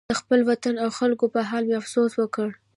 [0.09, 2.47] د خپل وطن او خلکو په حال مې افسوس وکړ.